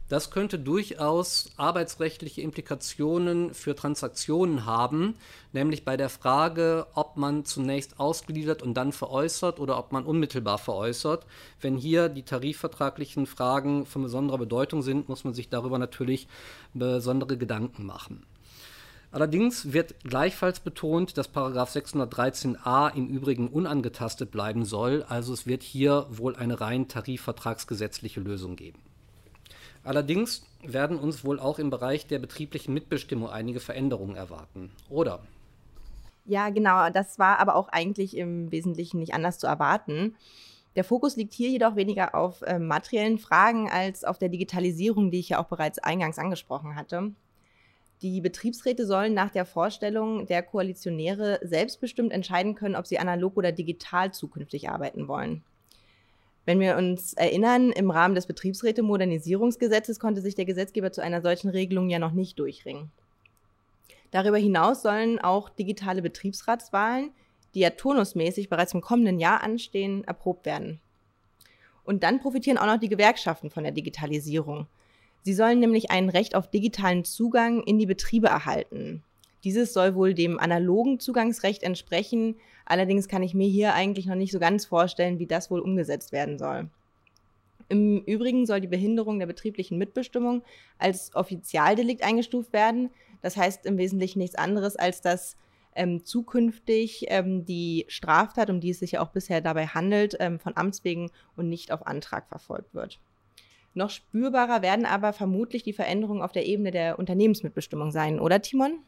Das 0.09 0.31
könnte 0.31 0.57
durchaus 0.57 1.51
arbeitsrechtliche 1.57 2.41
Implikationen 2.41 3.53
für 3.53 3.75
Transaktionen 3.75 4.65
haben, 4.65 5.15
nämlich 5.51 5.83
bei 5.83 5.97
der 5.97 6.07
Frage, 6.07 6.87
ob 6.93 7.17
man 7.17 7.43
zunächst 7.43 7.99
ausgliedert 7.99 8.61
und 8.63 8.75
dann 8.75 8.93
veräußert 8.93 9.59
oder 9.59 9.77
ob 9.77 9.91
man 9.91 10.05
unmittelbar 10.05 10.59
veräußert. 10.59 11.25
Wenn 11.59 11.75
hier 11.75 12.07
die 12.07 12.23
tarifvertraglichen 12.23 13.25
Fragen 13.25 13.85
von 13.85 14.03
besonderer 14.03 14.37
Bedeutung 14.37 14.81
sind, 14.81 15.09
muss 15.09 15.25
man 15.25 15.33
sich 15.33 15.49
darüber 15.49 15.77
natürlich 15.77 16.29
besondere 16.73 17.37
Gedanken 17.37 17.85
machen. 17.85 18.23
Allerdings 19.11 19.71
wird 19.71 19.99
gleichfalls 20.03 20.59
betont, 20.59 21.17
dass 21.17 21.29
613a 21.29 22.93
im 22.93 23.07
Übrigen 23.07 23.47
unangetastet 23.47 24.31
bleiben 24.31 24.65
soll, 24.65 25.03
also 25.07 25.33
es 25.33 25.47
wird 25.47 25.63
hier 25.63 26.05
wohl 26.09 26.35
eine 26.35 26.59
rein 26.59 26.87
tarifvertragsgesetzliche 26.87 28.19
Lösung 28.19 28.55
geben. 28.57 28.79
Allerdings 29.83 30.43
werden 30.61 30.97
uns 30.97 31.23
wohl 31.23 31.39
auch 31.39 31.59
im 31.59 31.69
Bereich 31.69 32.07
der 32.07 32.19
betrieblichen 32.19 32.73
Mitbestimmung 32.73 33.29
einige 33.29 33.61
Veränderungen 33.61 34.17
erwarten, 34.17 34.71
oder? 34.89 35.21
Ja, 36.25 36.49
genau, 36.49 36.89
das 36.89 37.17
war 37.17 37.39
aber 37.39 37.55
auch 37.55 37.69
eigentlich 37.69 38.17
im 38.17 38.51
Wesentlichen 38.51 38.99
nicht 38.99 39.13
anders 39.13 39.39
zu 39.39 39.47
erwarten. 39.47 40.15
Der 40.75 40.83
Fokus 40.83 41.15
liegt 41.15 41.33
hier 41.33 41.49
jedoch 41.49 41.77
weniger 41.77 42.13
auf 42.13 42.41
äh, 42.41 42.59
materiellen 42.59 43.17
Fragen 43.17 43.69
als 43.69 44.03
auf 44.03 44.17
der 44.17 44.27
Digitalisierung, 44.27 45.09
die 45.09 45.19
ich 45.19 45.29
ja 45.29 45.39
auch 45.39 45.47
bereits 45.47 45.79
eingangs 45.79 46.19
angesprochen 46.19 46.75
hatte. 46.75 47.13
Die 48.01 48.21
Betriebsräte 48.21 48.85
sollen 48.85 49.13
nach 49.13 49.31
der 49.31 49.45
Vorstellung 49.45 50.27
der 50.27 50.43
Koalitionäre 50.43 51.39
selbstbestimmt 51.41 52.11
entscheiden 52.11 52.53
können, 52.53 52.75
ob 52.75 52.85
sie 52.85 52.99
analog 52.99 53.37
oder 53.37 53.51
digital 53.51 54.13
zukünftig 54.13 54.69
arbeiten 54.69 55.07
wollen. 55.07 55.43
Wenn 56.45 56.59
wir 56.59 56.77
uns 56.77 57.13
erinnern, 57.13 57.71
im 57.71 57.91
Rahmen 57.91 58.15
des 58.15 58.27
Betriebsräte-Modernisierungsgesetzes 58.27 59.99
konnte 59.99 60.21
sich 60.21 60.35
der 60.35 60.45
Gesetzgeber 60.45 60.91
zu 60.91 61.01
einer 61.01 61.21
solchen 61.21 61.49
Regelung 61.49 61.89
ja 61.89 61.99
noch 61.99 62.13
nicht 62.13 62.39
durchringen. 62.39 62.91
Darüber 64.11 64.37
hinaus 64.37 64.81
sollen 64.81 65.19
auch 65.19 65.49
digitale 65.49 66.01
Betriebsratswahlen, 66.01 67.11
die 67.53 67.59
ja 67.59 67.71
turnusmäßig 67.71 68.47
bereits 68.47 68.73
im 68.73 68.81
kommenden 68.81 69.19
Jahr 69.19 69.43
anstehen, 69.43 70.03
erprobt 70.05 70.45
werden. 70.45 70.79
Und 71.83 72.03
dann 72.03 72.19
profitieren 72.19 72.57
auch 72.57 72.65
noch 72.65 72.79
die 72.79 72.89
Gewerkschaften 72.89 73.49
von 73.49 73.63
der 73.63 73.73
Digitalisierung. 73.73 74.67
Sie 75.27 75.33
sollen 75.33 75.59
nämlich 75.59 75.91
ein 75.91 76.07
Recht 76.07 76.35
auf 76.35 76.49
digitalen 76.49 77.03
Zugang 77.03 77.61
in 77.63 77.77
die 77.77 77.85
Betriebe 77.85 78.27
erhalten. 78.27 79.03
Dieses 79.43 79.73
soll 79.73 79.93
wohl 79.93 80.13
dem 80.13 80.39
analogen 80.39 81.01
Zugangsrecht 81.01 81.63
entsprechen. 81.63 82.37
Allerdings 82.63 83.09
kann 83.09 83.23
ich 83.23 83.33
mir 83.33 83.49
hier 83.49 83.73
eigentlich 83.73 84.05
noch 84.05 84.15
nicht 84.15 84.31
so 84.31 84.39
ganz 84.39 84.63
vorstellen, 84.63 85.19
wie 85.19 85.27
das 85.27 85.51
wohl 85.51 85.59
umgesetzt 85.59 86.13
werden 86.13 86.39
soll. 86.39 86.69
Im 87.67 88.03
Übrigen 88.05 88.45
soll 88.45 88.61
die 88.61 88.69
Behinderung 88.69 89.19
der 89.19 89.25
betrieblichen 89.25 89.77
Mitbestimmung 89.77 90.43
als 90.77 91.13
Offizialdelikt 91.13 92.03
eingestuft 92.03 92.53
werden. 92.53 92.89
Das 93.21 93.35
heißt 93.35 93.65
im 93.65 93.77
Wesentlichen 93.77 94.19
nichts 94.19 94.37
anderes, 94.37 94.77
als 94.77 95.01
dass 95.01 95.35
ähm, 95.75 96.05
zukünftig 96.05 97.07
ähm, 97.09 97.43
die 97.43 97.83
Straftat, 97.89 98.49
um 98.49 98.61
die 98.61 98.69
es 98.69 98.79
sich 98.79 98.93
ja 98.93 99.01
auch 99.01 99.09
bisher 99.09 99.41
dabei 99.41 99.67
handelt, 99.67 100.15
ähm, 100.21 100.39
von 100.39 100.55
Amts 100.55 100.85
wegen 100.85 101.11
und 101.35 101.49
nicht 101.49 101.73
auf 101.73 101.85
Antrag 101.85 102.29
verfolgt 102.29 102.73
wird. 102.73 103.01
Noch 103.77 103.91
spürbarer 103.91 104.63
werden 104.63 104.87
aber 104.87 105.13
vermutlich 105.13 105.61
die 105.61 105.71
Veränderungen 105.71 106.23
auf 106.23 106.31
der 106.31 106.47
Ebene 106.47 106.71
der 106.71 106.97
Unternehmensmitbestimmung 106.97 107.91
sein, 107.91 108.19
oder 108.19 108.41
Timon? 108.41 108.79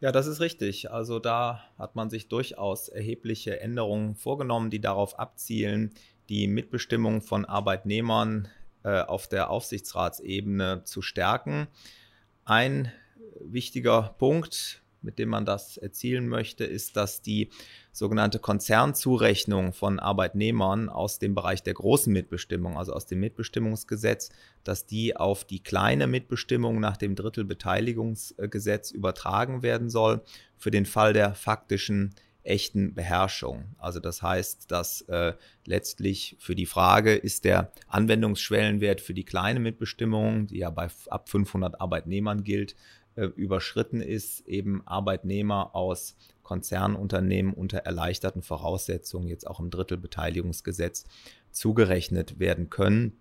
Ja, 0.00 0.10
das 0.10 0.26
ist 0.26 0.40
richtig. 0.40 0.90
Also 0.90 1.20
da 1.20 1.62
hat 1.78 1.94
man 1.94 2.10
sich 2.10 2.26
durchaus 2.26 2.88
erhebliche 2.88 3.60
Änderungen 3.60 4.16
vorgenommen, 4.16 4.70
die 4.70 4.80
darauf 4.80 5.20
abzielen, 5.20 5.94
die 6.28 6.48
Mitbestimmung 6.48 7.22
von 7.22 7.44
Arbeitnehmern 7.44 8.48
äh, 8.82 9.02
auf 9.02 9.28
der 9.28 9.50
Aufsichtsratsebene 9.50 10.82
zu 10.82 11.00
stärken. 11.00 11.68
Ein 12.44 12.90
wichtiger 13.38 14.16
Punkt, 14.18 14.82
mit 15.04 15.18
dem 15.18 15.28
man 15.28 15.44
das 15.44 15.76
erzielen 15.76 16.28
möchte, 16.28 16.64
ist, 16.64 16.96
dass 16.96 17.22
die 17.22 17.50
sogenannte 17.92 18.38
Konzernzurechnung 18.38 19.72
von 19.72 20.00
Arbeitnehmern 20.00 20.88
aus 20.88 21.18
dem 21.18 21.34
Bereich 21.34 21.62
der 21.62 21.74
großen 21.74 22.12
Mitbestimmung, 22.12 22.76
also 22.76 22.92
aus 22.92 23.06
dem 23.06 23.20
Mitbestimmungsgesetz, 23.20 24.30
dass 24.64 24.86
die 24.86 25.16
auf 25.16 25.44
die 25.44 25.62
kleine 25.62 26.06
Mitbestimmung 26.06 26.80
nach 26.80 26.96
dem 26.96 27.14
Drittelbeteiligungsgesetz 27.14 28.90
übertragen 28.90 29.62
werden 29.62 29.90
soll 29.90 30.22
für 30.56 30.70
den 30.70 30.86
Fall 30.86 31.12
der 31.12 31.34
faktischen 31.34 32.14
echten 32.44 32.94
Beherrschung. 32.94 33.74
Also 33.78 34.00
das 34.00 34.22
heißt, 34.22 34.70
dass 34.70 35.00
äh, 35.02 35.32
letztlich 35.64 36.36
für 36.38 36.54
die 36.54 36.66
Frage, 36.66 37.14
ist 37.14 37.44
der 37.44 37.72
Anwendungsschwellenwert 37.88 39.00
für 39.00 39.14
die 39.14 39.24
kleine 39.24 39.60
Mitbestimmung, 39.60 40.46
die 40.46 40.58
ja 40.58 40.70
bei 40.70 40.88
ab 41.08 41.28
500 41.28 41.80
Arbeitnehmern 41.80 42.44
gilt, 42.44 42.76
äh, 43.16 43.24
überschritten 43.24 44.00
ist, 44.00 44.46
eben 44.46 44.86
Arbeitnehmer 44.86 45.74
aus 45.74 46.16
Konzernunternehmen 46.42 47.54
unter 47.54 47.78
erleichterten 47.78 48.42
Voraussetzungen 48.42 49.28
jetzt 49.28 49.46
auch 49.46 49.60
im 49.60 49.70
Drittelbeteiligungsgesetz 49.70 51.06
zugerechnet 51.50 52.38
werden 52.38 52.70
können. 52.70 53.16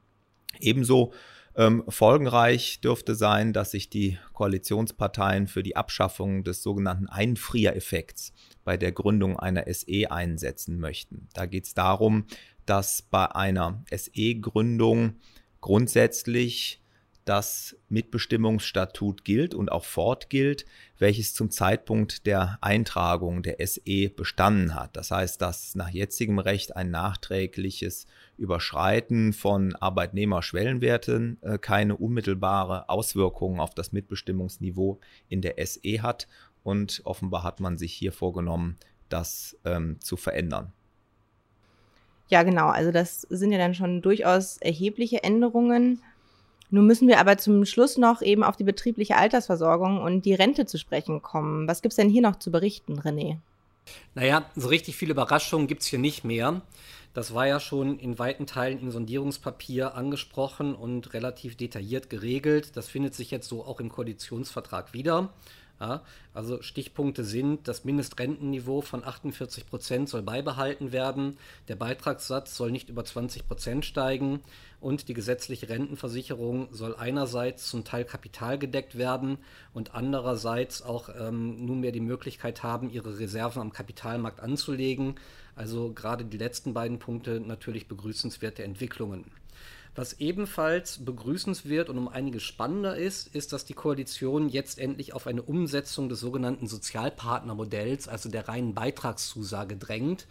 Ebenso 0.59 1.13
ähm, 1.55 1.83
folgenreich 1.87 2.81
dürfte 2.81 3.15
sein, 3.15 3.53
dass 3.53 3.71
sich 3.71 3.89
die 3.89 4.17
Koalitionsparteien 4.33 5.47
für 5.47 5.63
die 5.63 5.75
Abschaffung 5.75 6.43
des 6.43 6.63
sogenannten 6.63 7.07
Einfriereffekts 7.07 8.33
bei 8.63 8.77
der 8.77 8.91
Gründung 8.91 9.39
einer 9.39 9.65
SE 9.71 10.11
einsetzen 10.11 10.79
möchten. 10.79 11.27
Da 11.33 11.45
geht 11.45 11.65
es 11.65 11.73
darum, 11.73 12.25
dass 12.65 13.01
bei 13.01 13.25
einer 13.35 13.83
SE-Gründung 13.91 15.17
grundsätzlich 15.61 16.82
das 17.25 17.77
Mitbestimmungsstatut 17.89 19.23
gilt 19.23 19.53
und 19.53 19.71
auch 19.71 19.85
fortgilt, 19.85 20.65
welches 20.97 21.33
zum 21.33 21.51
Zeitpunkt 21.51 22.25
der 22.25 22.57
Eintragung 22.61 23.43
der 23.43 23.57
SE 23.65 24.09
bestanden 24.09 24.75
hat. 24.75 24.95
Das 24.95 25.11
heißt, 25.11 25.41
dass 25.41 25.75
nach 25.75 25.89
jetzigem 25.89 26.39
Recht 26.39 26.75
ein 26.75 26.91
nachträgliches 26.91 28.07
Überschreiten 28.37 29.33
von 29.33 29.75
Arbeitnehmerschwellenwerten 29.75 31.37
äh, 31.41 31.57
keine 31.57 31.95
unmittelbare 31.95 32.89
Auswirkungen 32.89 33.59
auf 33.59 33.73
das 33.73 33.91
Mitbestimmungsniveau 33.91 34.99
in 35.29 35.41
der 35.41 35.55
SE 35.65 36.01
hat. 36.01 36.27
Und 36.63 37.01
offenbar 37.03 37.43
hat 37.43 37.59
man 37.59 37.77
sich 37.77 37.93
hier 37.93 38.11
vorgenommen, 38.11 38.77
das 39.09 39.57
ähm, 39.65 39.99
zu 39.99 40.17
verändern. 40.17 40.71
Ja, 42.29 42.43
genau. 42.43 42.67
Also 42.67 42.91
das 42.91 43.21
sind 43.21 43.51
ja 43.51 43.57
dann 43.57 43.75
schon 43.75 44.01
durchaus 44.01 44.57
erhebliche 44.57 45.23
Änderungen. 45.23 46.01
Nun 46.73 46.87
müssen 46.87 47.07
wir 47.07 47.19
aber 47.19 47.37
zum 47.37 47.65
Schluss 47.65 47.99
noch 47.99 48.23
eben 48.23 48.43
auf 48.43 48.57
die 48.57 48.63
betriebliche 48.63 49.15
Altersversorgung 49.15 50.01
und 50.01 50.25
die 50.25 50.33
Rente 50.33 50.65
zu 50.65 50.79
sprechen 50.79 51.21
kommen. 51.21 51.67
Was 51.67 51.83
gibt 51.83 51.91
es 51.91 51.97
denn 51.97 52.09
hier 52.09 52.23
noch 52.23 52.37
zu 52.37 52.49
berichten, 52.49 52.99
René? 52.99 53.37
Naja, 54.15 54.49
so 54.55 54.69
richtig 54.69 54.95
viele 54.95 55.11
Überraschungen 55.11 55.67
gibt 55.67 55.83
es 55.83 55.87
hier 55.87 55.99
nicht 55.99 56.23
mehr. 56.23 56.63
Das 57.13 57.35
war 57.35 57.45
ja 57.45 57.59
schon 57.59 57.99
in 57.99 58.17
weiten 58.17 58.47
Teilen 58.47 58.79
im 58.79 58.89
Sondierungspapier 58.89 59.93
angesprochen 59.93 60.73
und 60.73 61.13
relativ 61.13 61.55
detailliert 61.55 62.09
geregelt. 62.09 62.75
Das 62.75 62.89
findet 62.89 63.13
sich 63.13 63.29
jetzt 63.29 63.47
so 63.47 63.63
auch 63.63 63.79
im 63.79 63.89
Koalitionsvertrag 63.89 64.93
wieder. 64.93 65.31
Ja, 65.83 66.01
also 66.33 66.61
Stichpunkte 66.61 67.25
sind, 67.25 67.67
das 67.67 67.83
Mindestrentenniveau 67.83 68.79
von 68.79 69.03
48 69.03 69.65
Prozent 69.65 70.07
soll 70.07 70.21
beibehalten 70.21 70.93
werden, 70.93 71.37
der 71.67 71.75
Beitragssatz 71.75 72.55
soll 72.55 72.71
nicht 72.71 72.87
über 72.87 73.03
20 73.03 73.45
Prozent 73.49 73.83
steigen 73.83 74.39
und 74.79 75.09
die 75.09 75.13
gesetzliche 75.13 75.67
Rentenversicherung 75.67 76.69
soll 76.71 76.95
einerseits 76.95 77.67
zum 77.67 77.83
Teil 77.83 78.05
kapitalgedeckt 78.05 78.97
werden 78.97 79.39
und 79.73 79.93
andererseits 79.93 80.81
auch 80.81 81.09
ähm, 81.19 81.65
nunmehr 81.65 81.91
die 81.91 81.99
Möglichkeit 81.99 82.63
haben, 82.63 82.89
ihre 82.89 83.19
Reserven 83.19 83.61
am 83.61 83.73
Kapitalmarkt 83.73 84.39
anzulegen. 84.39 85.15
Also 85.53 85.91
gerade 85.91 86.23
die 86.23 86.37
letzten 86.37 86.73
beiden 86.73 86.99
Punkte 86.99 87.41
natürlich 87.41 87.89
begrüßenswerte 87.89 88.63
Entwicklungen. 88.63 89.25
Was 89.95 90.13
ebenfalls 90.13 91.05
begrüßenswert 91.05 91.87
und 91.87 91.99
um 91.99 92.07
einiges 92.07 92.41
spannender 92.41 92.97
ist, 92.97 93.27
ist, 93.35 93.53
dass 93.53 93.63
die 93.63 93.75
Koalition 93.75 94.49
jetzt 94.49 94.79
endlich 94.79 95.13
auf 95.13 95.27
eine 95.27 95.43
Umsetzung 95.43 96.09
des 96.09 96.19
sogenannten 96.19 96.67
Sozialpartnermodells, 96.67 98.07
also 98.07 98.27
der 98.29 98.47
reinen 98.47 98.73
Beitragszusage, 98.73 99.77
drängt, 99.77 100.25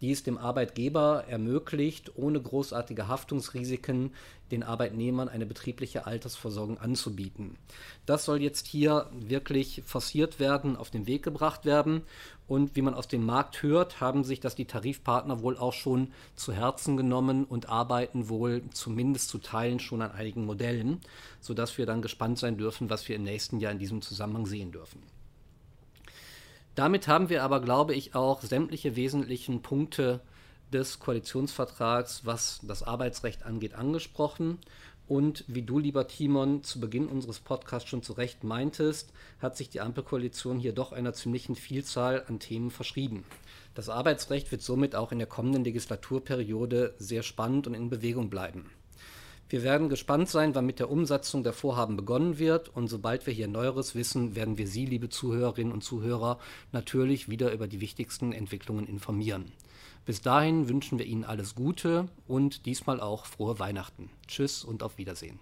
die 0.00 0.12
es 0.12 0.22
dem 0.22 0.38
Arbeitgeber 0.38 1.24
ermöglicht, 1.28 2.12
ohne 2.16 2.40
großartige 2.40 3.08
Haftungsrisiken 3.08 4.12
den 4.50 4.62
Arbeitnehmern 4.62 5.28
eine 5.28 5.46
betriebliche 5.46 6.06
Altersversorgung 6.06 6.78
anzubieten. 6.78 7.56
Das 8.04 8.24
soll 8.24 8.42
jetzt 8.42 8.66
hier 8.66 9.10
wirklich 9.12 9.82
forciert 9.84 10.38
werden, 10.38 10.76
auf 10.76 10.90
den 10.90 11.06
Weg 11.06 11.22
gebracht 11.22 11.64
werden. 11.64 12.02
Und 12.46 12.76
wie 12.76 12.82
man 12.82 12.94
aus 12.94 13.08
dem 13.08 13.26
Markt 13.26 13.62
hört, 13.62 14.00
haben 14.00 14.22
sich 14.22 14.38
das 14.38 14.54
die 14.54 14.66
Tarifpartner 14.66 15.42
wohl 15.42 15.56
auch 15.56 15.72
schon 15.72 16.12
zu 16.36 16.52
Herzen 16.52 16.96
genommen 16.96 17.44
und 17.44 17.68
arbeiten 17.68 18.28
wohl 18.28 18.62
zumindest 18.72 19.30
zu 19.30 19.38
Teilen 19.38 19.80
schon 19.80 20.02
an 20.02 20.12
einigen 20.12 20.44
Modellen, 20.44 21.00
sodass 21.40 21.76
wir 21.76 21.86
dann 21.86 22.02
gespannt 22.02 22.38
sein 22.38 22.56
dürfen, 22.56 22.88
was 22.88 23.08
wir 23.08 23.16
im 23.16 23.24
nächsten 23.24 23.58
Jahr 23.58 23.72
in 23.72 23.80
diesem 23.80 24.00
Zusammenhang 24.00 24.46
sehen 24.46 24.70
dürfen. 24.70 25.02
Damit 26.76 27.08
haben 27.08 27.30
wir 27.30 27.42
aber, 27.42 27.60
glaube 27.60 27.94
ich, 27.94 28.14
auch 28.14 28.42
sämtliche 28.42 28.96
wesentlichen 28.96 29.62
Punkte 29.62 30.20
des 30.70 30.98
Koalitionsvertrags, 30.98 32.26
was 32.26 32.60
das 32.62 32.82
Arbeitsrecht 32.82 33.44
angeht, 33.44 33.74
angesprochen. 33.74 34.58
Und 35.08 35.44
wie 35.48 35.62
du, 35.62 35.78
lieber 35.78 36.06
Timon, 36.06 36.64
zu 36.64 36.78
Beginn 36.78 37.06
unseres 37.06 37.40
Podcasts 37.40 37.88
schon 37.88 38.02
zu 38.02 38.12
Recht 38.12 38.44
meintest, 38.44 39.10
hat 39.40 39.56
sich 39.56 39.70
die 39.70 39.80
Ampelkoalition 39.80 40.58
hier 40.58 40.74
doch 40.74 40.92
einer 40.92 41.14
ziemlichen 41.14 41.56
Vielzahl 41.56 42.24
an 42.28 42.40
Themen 42.40 42.70
verschrieben. 42.70 43.24
Das 43.74 43.88
Arbeitsrecht 43.88 44.50
wird 44.50 44.60
somit 44.60 44.94
auch 44.94 45.12
in 45.12 45.18
der 45.18 45.28
kommenden 45.28 45.64
Legislaturperiode 45.64 46.94
sehr 46.98 47.22
spannend 47.22 47.66
und 47.66 47.72
in 47.72 47.88
Bewegung 47.88 48.28
bleiben. 48.28 48.70
Wir 49.48 49.62
werden 49.62 49.88
gespannt 49.88 50.28
sein, 50.28 50.56
wann 50.56 50.66
mit 50.66 50.80
der 50.80 50.90
Umsetzung 50.90 51.44
der 51.44 51.52
Vorhaben 51.52 51.96
begonnen 51.96 52.38
wird. 52.38 52.68
Und 52.68 52.88
sobald 52.88 53.26
wir 53.26 53.32
hier 53.32 53.46
Neueres 53.46 53.94
wissen, 53.94 54.34
werden 54.34 54.58
wir 54.58 54.66
Sie, 54.66 54.86
liebe 54.86 55.08
Zuhörerinnen 55.08 55.72
und 55.72 55.84
Zuhörer, 55.84 56.38
natürlich 56.72 57.28
wieder 57.28 57.52
über 57.52 57.68
die 57.68 57.80
wichtigsten 57.80 58.32
Entwicklungen 58.32 58.88
informieren. 58.88 59.52
Bis 60.04 60.20
dahin 60.20 60.68
wünschen 60.68 60.98
wir 60.98 61.06
Ihnen 61.06 61.24
alles 61.24 61.54
Gute 61.54 62.08
und 62.26 62.66
diesmal 62.66 63.00
auch 63.00 63.24
frohe 63.26 63.58
Weihnachten. 63.60 64.10
Tschüss 64.26 64.64
und 64.64 64.82
auf 64.82 64.98
Wiedersehen. 64.98 65.38